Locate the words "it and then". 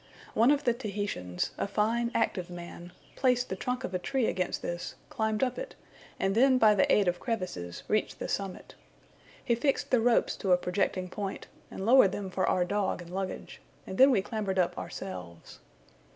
5.59-6.57